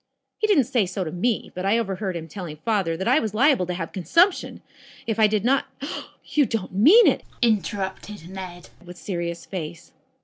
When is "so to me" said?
0.87-1.51